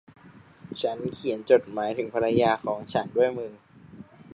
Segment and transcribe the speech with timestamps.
[0.81, 3.53] ฉันเขียนจดหมายถึงภรรยาของฉันด้วยมือ